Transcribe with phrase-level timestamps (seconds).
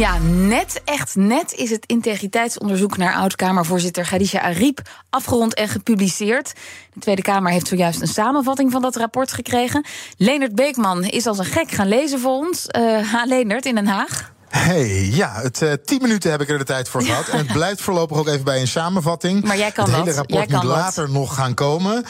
[0.00, 6.52] Ja, net, echt net is het integriteitsonderzoek naar oud-Kamervoorzitter Khadija Ariep afgerond en gepubliceerd.
[6.92, 9.84] De Tweede Kamer heeft zojuist een samenvatting van dat rapport gekregen.
[10.16, 12.66] Leendert Beekman is als een gek gaan lezen voor ons.
[12.66, 14.29] Eh ha, in Den Haag.
[14.50, 17.28] Hey, ja, het eh, tien minuten heb ik er de tijd voor gehad.
[17.32, 19.44] En het blijft voorlopig ook even bij een samenvatting.
[19.44, 22.04] Maar jij kan het hele rapport Jij kan moet later nog gaan komen.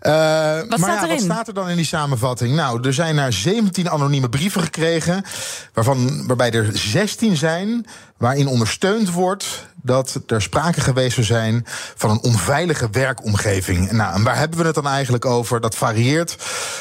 [0.00, 1.08] Eh, maar staat ja, erin?
[1.08, 2.54] wat staat er dan in die samenvatting?
[2.54, 5.24] Nou, er zijn er 17 anonieme brieven gekregen,
[5.72, 7.86] waarvan, waarbij er 16 zijn
[8.16, 11.66] waarin ondersteund wordt dat er sprake geweest zou zijn
[11.96, 13.92] van een onveilige werkomgeving.
[13.92, 15.60] Nou, en waar hebben we het dan eigenlijk over?
[15.60, 16.36] Dat varieert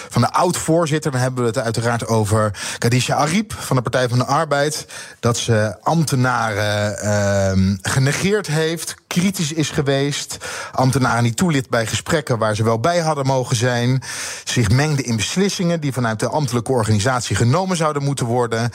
[0.10, 1.12] van de oud-voorzitter.
[1.12, 4.86] Dan hebben we het uiteraard over Khadija Ariep van de Partij van de Arbeid.
[5.20, 10.38] Dat ze ambtenaren ehm, genegeerd heeft, kritisch is geweest.
[10.72, 14.02] Ambtenaren niet toeliet bij gesprekken waar ze wel bij hadden mogen zijn.
[14.44, 18.72] Zich mengde in beslissingen die vanuit de ambtelijke organisatie genomen zouden moeten worden.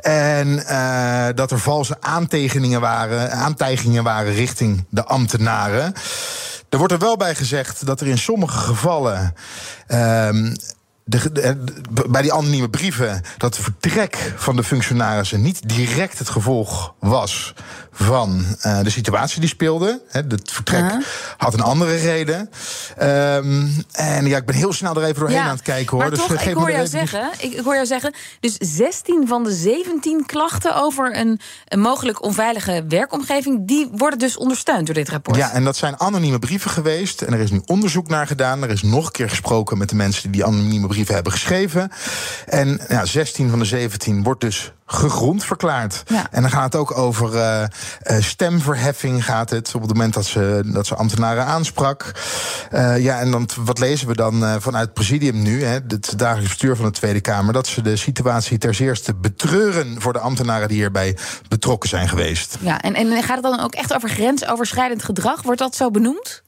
[0.00, 5.92] En eh, dat er valse aantekeningen waren, aantijgingen waren richting de ambtenaren.
[6.68, 9.34] Er wordt er wel bij gezegd dat er in sommige gevallen.
[9.86, 10.54] ehm,
[11.04, 16.18] de, de- de- bij die anonieme brieven dat het vertrek van de functionarissen niet direct
[16.18, 17.54] het gevolg was
[17.92, 20.02] van eh, de situatie die speelde.
[20.08, 20.92] Het vertrek
[21.36, 22.50] had een andere reden.
[22.96, 25.98] Ehm, en ja, ik ben heel snel er even doorheen aan het kijken hoor.
[26.00, 29.24] Maar dus toch, ik hoor, jou die- zeggen, ik, ik hoor jou zeggen, dus 16
[29.28, 34.94] van de 17 klachten over een, een mogelijk onveilige werkomgeving, die worden dus ondersteund door
[34.94, 35.36] dit rapport.
[35.36, 37.22] Ja, en dat zijn anonieme brieven geweest.
[37.22, 38.62] En er is nu onderzoek naar gedaan.
[38.62, 41.90] Er is nog een keer gesproken met de mensen die die anonieme brieven hebben geschreven.
[42.46, 46.02] En ja, 16 van de 17 wordt dus gegrond verklaard.
[46.06, 46.26] Ja.
[46.30, 47.68] En dan gaat het ook over eh, eh,
[48.22, 49.24] stemverheffing.
[49.24, 52.12] Gaat het op het moment dat ze, dat ze ambtenaren aansprak.
[52.70, 56.48] Eh, ja, en dan, wat lezen we dan vanuit het presidium nu, hè, het dagelijks
[56.48, 60.68] bestuur van de Tweede Kamer, dat ze de situatie ter zeerste betreuren voor de ambtenaren
[60.68, 61.16] die hierbij
[61.48, 62.56] betrokken zijn geweest.
[62.60, 65.42] Ja, en, en gaat het dan ook echt over grensoverschrijdend gedrag?
[65.42, 66.42] Wordt dat zo benoemd?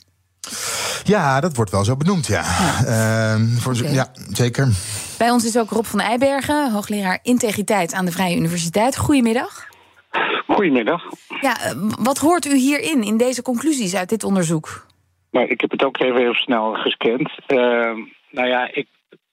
[1.07, 2.43] Ja, dat wordt wel zo benoemd, ja.
[2.87, 3.75] Ehm, voor.
[3.75, 4.69] Ja, zeker.
[5.19, 8.97] Bij ons is ook Rob van Eijbergen, hoogleraar integriteit aan de Vrije Universiteit.
[8.97, 9.67] Goedemiddag.
[10.47, 11.03] Goedemiddag.
[11.41, 14.87] Ja, eh, wat hoort u hierin, in deze conclusies uit dit onderzoek?
[15.31, 17.31] Maar ik heb het ook even heel snel gescand.
[17.47, 17.97] Ehm,
[18.31, 18.87] nou ja, ik,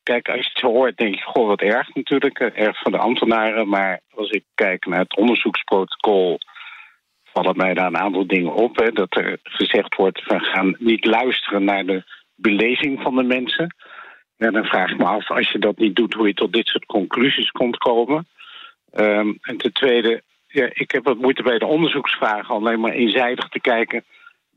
[0.03, 2.39] kijk, als je het zo hoort, denk je, goh, wat erg natuurlijk.
[2.39, 3.69] eh, Erg van de ambtenaren.
[3.69, 6.39] Maar als ik kijk naar het onderzoeksprotocol,
[7.33, 8.77] vallen mij daar een aantal dingen op.
[8.77, 12.03] Hè, dat er gezegd wordt, we gaan niet luisteren naar de
[12.35, 13.75] belezing van de mensen.
[14.37, 16.67] Ja, dan vraag ik me af, als je dat niet doet, hoe je tot dit
[16.67, 18.27] soort conclusies komt komen.
[18.91, 23.47] Ehm, en ten tweede, ja, ik heb wat moeite bij de onderzoeksvragen alleen maar eenzijdig
[23.47, 24.03] te kijken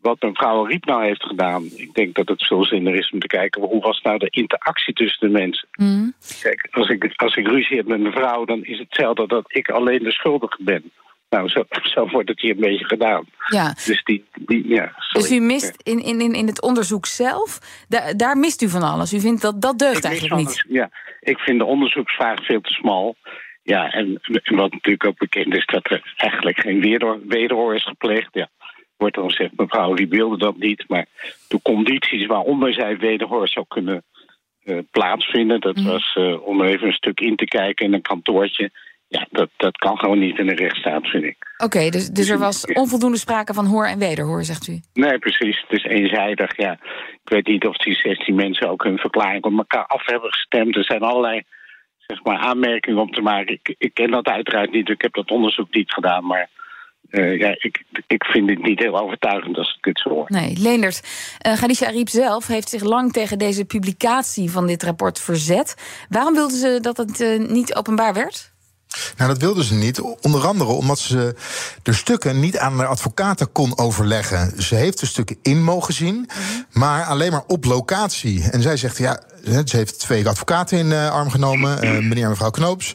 [0.07, 1.65] wat mevrouw Riep nou heeft gedaan.
[1.77, 4.95] Ik denk dat het veel zinniger is om te kijken hoe was nou de interactie
[4.95, 5.69] tussen de mensen.
[5.73, 6.11] Mhm.
[6.43, 9.45] Kijk, als ik, als ik ruzie heb met mijn vrouw, dan is het hetzelfde dat
[9.49, 10.91] ik alleen de schuldige ben.
[11.31, 11.65] Nou, zo,
[11.95, 13.25] zo wordt het hier een beetje gedaan.
[13.47, 13.69] Ja.
[13.87, 14.93] Dus die, die ja.
[15.13, 19.13] Dus u mist in, in, in het onderzoek zelf, da- daar mist u van alles.
[19.13, 20.65] U vindt dat dat deugt Ik eigenlijk niet.
[20.69, 23.17] Ja, ik vind de onderzoeksvraag veel te smal.
[23.63, 27.85] Ja, en, en wat natuurlijk ook bekend is, dat er eigenlijk geen wederhoor, wederhoor is
[27.85, 28.29] gepleegd.
[28.33, 28.49] Ja,
[28.97, 30.85] wordt dan gezegd, mevrouw, die wilde dat niet.
[30.89, 31.07] Maar
[31.49, 34.05] de condities waaronder zij wederhoor zou kunnen
[34.63, 35.87] eh, plaatsvinden, dat Mhm.
[35.87, 38.71] was eh, om even een stuk in te kijken in een kantoortje.
[39.09, 41.37] Ja, dat, dat kan gewoon niet in een rechtsstaat, vind ik.
[41.57, 44.81] Oké, dus, dus er was onvoldoende sprake van hoor en wederhoor, zegt u.
[44.93, 45.65] Nee, precies.
[45.69, 46.57] Het is eenzijdig.
[46.57, 46.73] Ja.
[47.23, 50.77] Ik weet niet of die 16 mensen ook hun verklaring op elkaar af hebben gestemd.
[50.77, 51.43] Er zijn allerlei
[51.99, 53.53] zeg maar, aanmerkingen om te maken.
[53.53, 54.89] Ik, ik ken dat uiteraard niet.
[54.89, 56.27] Ik heb dat onderzoek niet gedaan.
[56.27, 56.49] Maar
[57.11, 60.25] eh, ja, ik, ik vind het niet heel overtuigend als ik het zo hoor.
[60.29, 61.03] Nee, Leendert.
[61.47, 66.05] Uh, Khadija Ariep zelf heeft zich lang tegen deze publicatie van dit rapport verzet.
[66.09, 68.55] Waarom wilde ze dat het eh, niet openbaar werd?
[69.17, 70.01] Nou, dat wilden ze niet.
[70.01, 71.35] Onder andere omdat ze
[71.83, 74.63] de stukken niet aan haar advocaten kon overleggen.
[74.63, 76.29] Ze heeft de stukken in mogen zien,
[76.73, 78.51] maar alleen maar op locatie.
[78.51, 82.29] En zij zegt, ja, ze heeft twee advocaten in uh, arm genomen, uh, meneer en
[82.29, 82.93] mevrouw Knoops.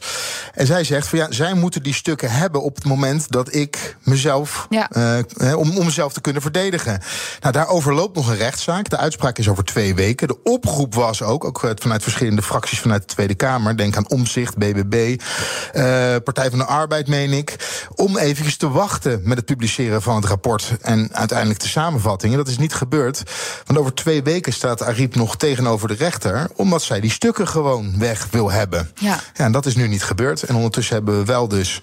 [0.54, 3.96] En zij zegt van ja, zij moeten die stukken hebben op het moment dat ik
[4.02, 4.90] mezelf, ja.
[4.96, 7.00] uh, om, om mezelf te kunnen verdedigen.
[7.40, 8.88] Nou, daarover loopt nog een rechtszaak.
[8.88, 10.28] De uitspraak is over twee weken.
[10.28, 13.76] De oproep was ook, ook vanuit verschillende fracties vanuit de Tweede Kamer.
[13.76, 15.20] Denk aan Omzicht, BBB,
[16.24, 17.56] Partij van de Arbeid, meen ik.
[17.94, 22.36] Om eventjes te wachten met het publiceren van het rapport en uiteindelijk de samenvattingen.
[22.36, 23.22] Dat is niet gebeurd.
[23.66, 27.98] Want over twee weken staat Ariep nog tegenover de rechter, omdat zij die stukken gewoon
[27.98, 28.90] weg wil hebben.
[28.94, 29.20] Ja.
[29.34, 30.42] ja en dat is nu niet gebeurd.
[30.42, 31.80] En ondertussen hebben we wel dus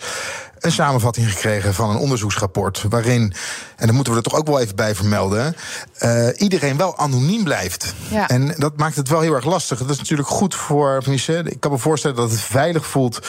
[0.59, 2.85] een samenvatting gekregen van een onderzoeksrapport.
[2.89, 3.33] waarin,
[3.75, 5.55] en daar moeten we er toch ook wel even bij vermelden.
[6.01, 7.93] Uh, iedereen wel anoniem blijft.
[8.09, 8.29] Ja.
[8.29, 9.79] En dat maakt het wel heel erg lastig.
[9.79, 11.03] Dat is natuurlijk goed voor.
[11.27, 13.19] Ik kan me voorstellen dat het veilig voelt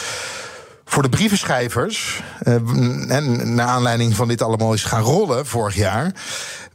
[0.85, 2.53] voor de brievenschrijvers, uh,
[3.15, 6.13] en naar aanleiding van dit allemaal is gaan rollen vorig jaar.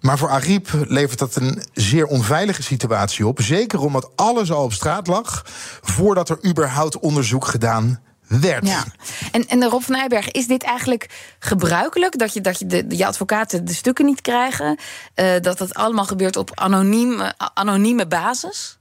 [0.06, 3.40] Maar voor Ariep levert dat een zeer onveilige situatie op.
[3.40, 5.42] Zeker omdat alles al op straat lag
[5.82, 8.68] voordat er überhaupt onderzoek gedaan werd.
[8.68, 8.84] Ja.
[9.32, 12.18] En, en Rob van Nijberg, is dit eigenlijk gebruikelijk?
[12.18, 14.78] Dat je, dat je, de, je advocaten de stukken niet krijgen?
[15.20, 17.20] Uh, dat het allemaal gebeurt op anoniem,
[17.54, 18.78] anonieme basis?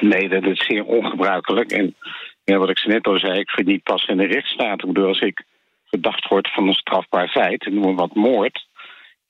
[0.00, 1.72] Nee, dat is zeer ongebruikelijk.
[1.72, 1.94] En
[2.44, 4.80] ja, wat ik ze net al zei, ik vind niet pas in de rechtsstaat.
[4.80, 5.44] Ik bedoel, als ik
[5.88, 8.66] verdacht word van een strafbaar feit, en noem wat moord,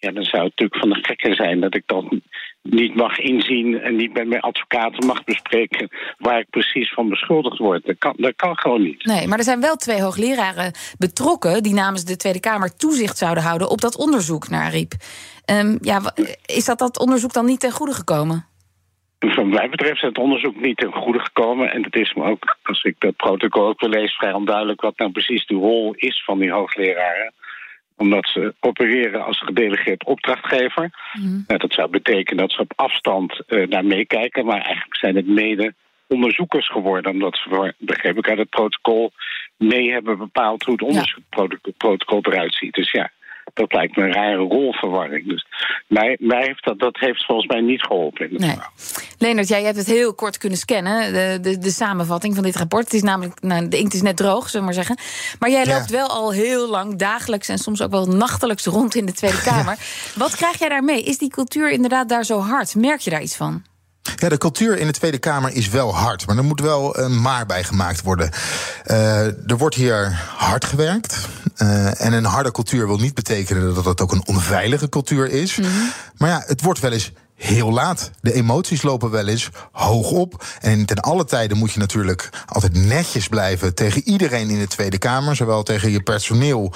[0.04, 2.22] ja, dan zou het natuurlijk van de gekken zijn dat ik dan
[2.62, 7.58] niet mag inzien en niet met mijn advocaten mag bespreken waar ik precies van beschuldigd
[7.58, 7.86] word.
[7.86, 9.04] Dat kan, dat kan gewoon niet.
[9.04, 13.42] Nee, maar er zijn wel twee hoogleraren betrokken die namens de Tweede Kamer toezicht zouden
[13.42, 14.92] houden op dat onderzoek naar Riep.
[15.50, 16.00] Um, ja,
[16.46, 18.46] is dat dat onderzoek dan niet ten goede gekomen?
[19.18, 21.72] Van mij betreft is het onderzoek niet ten goede gekomen.
[21.72, 24.98] En het is me ook, als ik dat protocol ook wil lezen, vrij onduidelijk wat
[24.98, 27.32] nou precies de rol is van die hoogleraren
[27.96, 30.90] omdat ze opereren als gedelegeerd opdrachtgever.
[31.12, 31.44] Mm.
[31.46, 35.74] dat zou betekenen dat ze op afstand uh, naar meekijken, maar eigenlijk zijn het mede
[36.06, 39.12] onderzoekers geworden, omdat ze, begreep ik uit het protocol,
[39.56, 42.74] mee hebben bepaald hoe het onderzoekprotocol eruit ziet.
[42.74, 43.10] Dus ja,
[43.54, 45.28] dat lijkt me een rare rolverwarring.
[45.28, 45.46] Dus
[45.86, 48.56] mij, mij heeft dat, dat heeft volgens mij niet geholpen in het nee.
[49.18, 52.84] Leonard, jij hebt het heel kort kunnen scannen, de, de, de samenvatting van dit rapport.
[52.84, 54.98] Het is namelijk, nou, de inkt is net droog, zullen we maar zeggen.
[55.38, 59.06] Maar jij loopt wel al heel lang, dagelijks en soms ook wel nachtelijks rond in
[59.06, 59.78] de Tweede Kamer.
[60.14, 61.02] Wat krijg jij daarmee?
[61.02, 62.74] Is die cultuur inderdaad daar zo hard?
[62.74, 63.62] Merk je daar iets van?
[64.16, 67.20] Ja, de cultuur in de Tweede Kamer is wel hard, maar er moet wel een
[67.20, 68.30] maar bij gemaakt worden.
[68.86, 71.28] Uh, er wordt hier hard gewerkt.
[71.58, 75.56] Uh, en een harde cultuur wil niet betekenen dat het ook een onveilige cultuur is.
[75.56, 75.92] Mm -hmm.
[76.16, 78.10] Maar ja, het wordt wel eens heel laat.
[78.20, 80.44] De emoties lopen wel eens hoog op.
[80.60, 84.98] En ten alle tijden moet je natuurlijk altijd netjes blijven tegen iedereen in de Tweede
[84.98, 85.36] Kamer.
[85.36, 86.72] Zowel tegen je personeel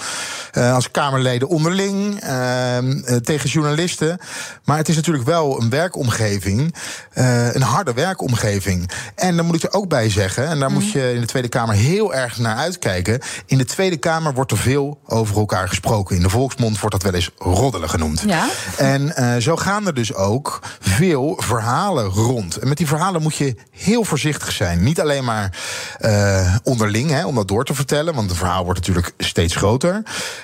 [0.53, 2.79] uh, als Kamerleden onderling, uh,
[3.23, 4.19] tegen journalisten.
[4.65, 6.75] Maar het is natuurlijk wel een werkomgeving,
[7.15, 8.91] uh, een harde werkomgeving.
[9.15, 10.75] En dan moet ik er ook bij zeggen, en daar mm.
[10.75, 10.99] moet mhm.
[10.99, 13.21] je in de Tweede Kamer heel erg naar uitkijken.
[13.47, 16.17] In de Tweede Kamer wordt er veel over elkaar gesproken.
[16.17, 18.23] In de volksmond wordt dat wel eens roddelen genoemd.
[18.27, 18.49] Ja?
[18.77, 20.48] En zo gaan er dus ook
[20.81, 22.57] veel verhalen rond.
[22.57, 24.83] En met die verhalen moet je heel voorzichtig zijn.
[24.83, 25.59] Niet alleen maar
[26.01, 30.03] uh, onderling, hè, om dat door te vertellen, want het verhaal wordt natuurlijk steeds groter.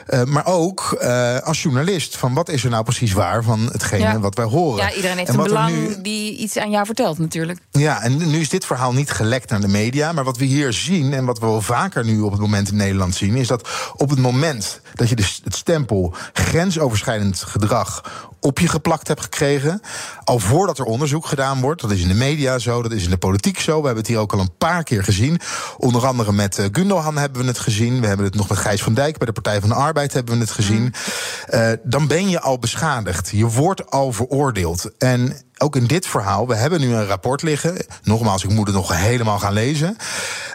[0.08, 4.02] Uh, maar ook uh, als journalist, van wat is er nou precies waar van hetgene
[4.02, 4.18] ja.
[4.18, 4.84] wat wij horen.
[4.84, 6.02] Ja, iedereen heeft en een belang nu...
[6.02, 7.58] die iets aan jou vertelt natuurlijk.
[7.70, 10.12] Ja, en nu is dit verhaal niet gelekt naar de media.
[10.12, 12.76] Maar wat we hier zien, en wat we wel vaker nu op het moment in
[12.76, 18.02] Nederland zien, is dat op het moment dat je dus het stempel grensoverschrijdend gedrag
[18.44, 19.81] op je geplakt hebt gekregen.
[20.25, 21.81] Al voordat er onderzoek gedaan wordt.
[21.81, 23.79] Dat is in de media zo, dat is in de politiek zo.
[23.79, 25.41] We hebben het hier ook al een paar keer gezien.
[25.76, 28.00] Onder andere met uh, Gundogan hebben we het gezien.
[28.00, 30.35] We hebben het nog met Gijs van Dijk bij de Partij van de Arbeid hebben
[30.35, 30.94] we het gezien.
[31.50, 33.31] Uh, dan ben je al beschadigd.
[33.31, 34.91] Je wordt al veroordeeld.
[34.98, 37.86] En ook in dit verhaal, we hebben nu een rapport liggen.
[38.02, 39.96] Nogmaals, ik moet het nog helemaal gaan lezen.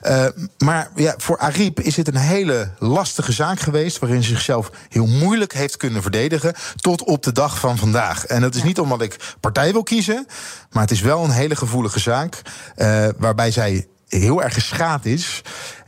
[0.02, 0.26] Uh,
[0.58, 4.00] maar ja, voor Ariep is dit een hele lastige zaak geweest.
[4.00, 6.54] waarin ze zichzelf heel moeilijk heeft kunnen verdedigen.
[6.76, 8.26] tot op de dag van vandaag.
[8.26, 10.28] En dat is niet omdat ik partij wil kiezen.
[10.72, 12.42] maar het is wel een hele gevoelige zaak.
[12.78, 15.42] Uh, waarbij zij heel erg geschaad is.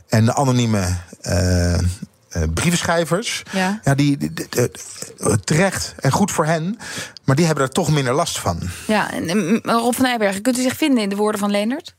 [0.08, 1.78] En de anonieme uh,
[2.36, 3.42] uh, brievenschrijvers.
[3.52, 3.80] Ja.
[3.84, 4.46] ja die, die, die,
[5.18, 6.76] uh, terecht en goed voor hen.
[7.24, 8.58] Maar die hebben er toch minder last van.
[8.86, 11.94] Ja, en Rob van Nijbergen, kunt u zich vinden in de woorden van Leendert?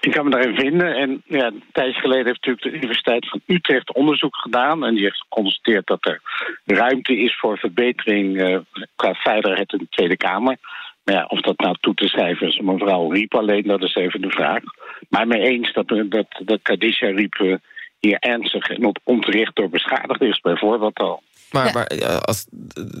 [0.00, 0.94] Ik kan me daarin vinden.
[0.94, 4.84] En ja, een tijdje geleden heeft natuurlijk de Universiteit van Utrecht onderzoek gedaan.
[4.84, 6.20] En die heeft geconstateerd dat er
[6.64, 8.58] ruimte is voor verbetering uh,
[8.96, 10.56] qua veiligheid in de Tweede Kamer.
[11.04, 14.20] Maar ja, of dat nou toe te schrijven is mevrouw Riep alleen, dat is even
[14.20, 14.62] de vraag.
[15.08, 17.58] Maar mee eens dat, dat, dat Kadisha Riep
[18.00, 21.22] hier ernstig en onterecht door beschadigd is, bijvoorbeeld al.
[21.50, 21.86] Maar, maar
[22.20, 22.46] als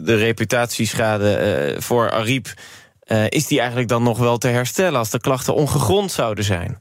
[0.04, 2.46] de reputatieschade uh, voor Ariep
[3.12, 6.78] Uh, is die eigenlijk dan nog wel te herstellen als de klachten ongegrond zouden zijn?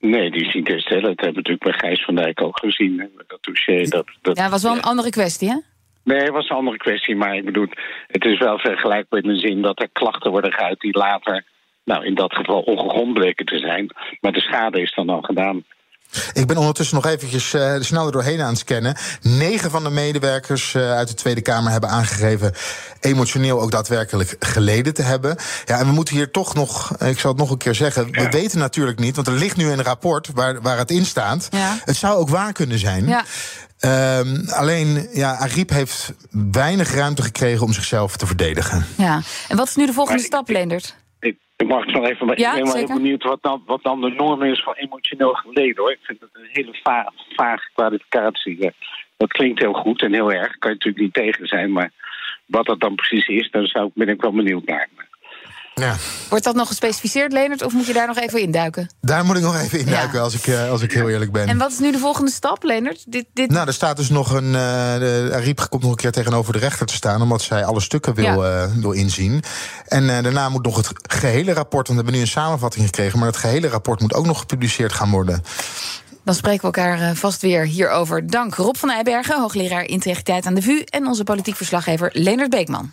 [0.00, 1.02] Nee, die is niet te herstellen.
[1.02, 3.10] Dat hebben we natuurlijk bij Gijs van Dijk ook gezien.
[3.26, 3.90] Dat dossier.
[3.90, 5.56] Dat, dat, ja, was wel een andere kwestie, hè?
[6.04, 7.16] Nee, het was een andere kwestie.
[7.16, 7.66] Maar ik bedoel,
[8.06, 11.44] het is wel vergelijkbaar in de zin dat er klachten worden geuit die later,
[11.84, 13.90] nou in dat geval ongegrond bleken te zijn.
[14.20, 15.64] Maar de schade is dan al gedaan.
[16.32, 18.96] Ik ben ondertussen nog eventjes uh, snel er doorheen aan het scannen.
[19.20, 22.52] Negen van de medewerkers uh, uit de Tweede Kamer hebben aangegeven...
[23.00, 25.36] emotioneel ook daadwerkelijk geleden te hebben.
[25.64, 28.10] Ja, en we moeten hier toch nog, ik zal het nog een keer zeggen...
[28.10, 31.48] we weten natuurlijk niet, want er ligt nu een rapport waar, waar het in staat.
[31.50, 31.78] Ja.
[31.84, 33.06] Het zou ook waar kunnen zijn.
[33.06, 33.24] Ja.
[34.18, 36.12] Um, alleen, ja, Ariep heeft
[36.50, 38.86] weinig ruimte gekregen om zichzelf te verdedigen.
[38.96, 40.94] Ja, en wat is nu de volgende stap, Leendert?
[41.56, 42.88] Ik mag het nog even, maar Ja, ik ben wel zeker.
[42.88, 45.92] heel benieuwd wat dan, wat dan de norm is van emotioneel geleden hoor.
[45.92, 48.72] Ik vind het een hele va vage kwalificatie.
[49.16, 51.90] Dat klinkt heel goed en heel erg, kan je natuurlijk niet tegen zijn, maar
[52.46, 54.88] wat dat dan precies is, daar zou, ben ik wel benieuwd naar.
[55.74, 55.96] Ja.
[56.28, 58.90] Wordt dat nog gespecificeerd, Leonard, of moet je daar nog even induiken?
[59.00, 60.20] Daar moet ik nog even induiken, Ja.
[60.24, 61.46] als, ik, eh, als ik heel eerlijk ben.
[61.48, 63.04] En wat is nu de volgende stap, Leonard?
[63.12, 63.50] Dit, dit...
[63.50, 64.52] Nou, er staat dus nog een.
[64.52, 68.14] de, Ariep komt nog een keer tegenover de rechter te staan, omdat zij alle stukken
[68.14, 68.68] wil, Ja.
[68.80, 69.42] wil inzien.
[69.88, 73.28] En daarna moet nog het gehele rapport, want we hebben nu een samenvatting gekregen, maar
[73.28, 75.42] het gehele rapport moet ook nog gepubliceerd gaan worden.
[76.24, 78.26] Dan spreken we elkaar vast weer hierover.
[78.26, 80.80] Dank Rob van Eijbergen, hoogleraar integriteit aan de VU...
[80.84, 82.92] en onze politiek verslaggever Leonard Beekman.